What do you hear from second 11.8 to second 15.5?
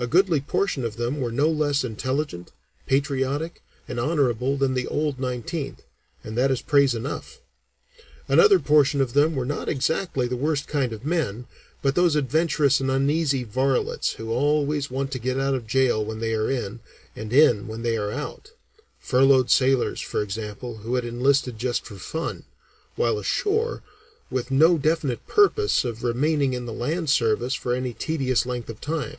but those adventurous and uneasy varlets who always want to get